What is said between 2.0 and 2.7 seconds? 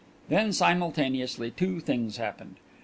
happened.